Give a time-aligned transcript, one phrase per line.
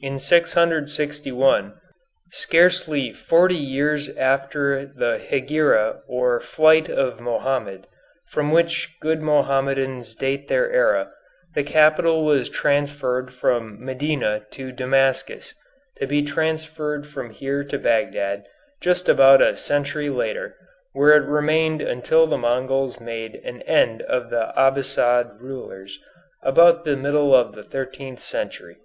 [0.00, 1.74] In 661,
[2.30, 7.86] scarcely forty years after the hegira or flight of Mohammed,
[8.30, 11.12] from which good Mohammedans date their era,
[11.54, 15.52] the capital was transferred from Medina to Damascus,
[15.98, 18.44] to be transferred from here to Bagdad
[18.80, 20.56] just about a century later,
[20.92, 25.98] where it remained until the Mongols made an end of the Abbasside rulers
[26.42, 28.76] about the middle of the thirteenth century.